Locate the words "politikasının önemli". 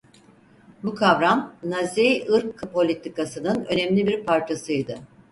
2.73-4.07